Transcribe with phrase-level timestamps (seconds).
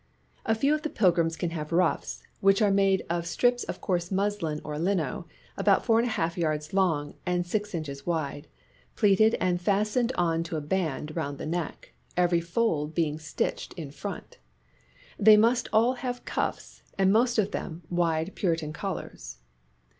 [0.47, 4.09] A few of the pilgrims can have ruffs, which are made of strips of coarse
[4.11, 5.27] muslin or lino,
[5.57, 8.47] about 4^ yards long and 6 inches wide,
[8.95, 13.91] pleated and fastened on to a band round the neck, every fold being stitched in
[13.91, 14.39] front.
[15.19, 19.37] They must all have cuffs, and most of them, wide Puritan collars.